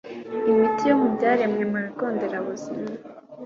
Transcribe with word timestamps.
Imiti 0.51 0.83
yo 0.89 0.95
mu 1.01 1.07
Byaremwe 1.15 1.63
mu 1.71 1.77
Bigo 1.85 2.05
Nderabuzima 2.13 2.87